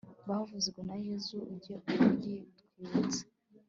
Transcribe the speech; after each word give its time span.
byavuzwe 0.23 0.79
na 0.87 0.95
yezu, 1.05 1.37
ujye 1.53 1.75
ubitwibutsa 1.91 3.23